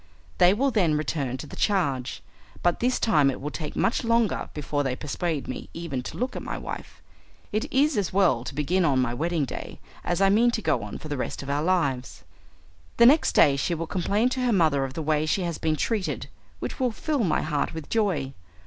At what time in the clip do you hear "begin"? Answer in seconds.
8.55-8.83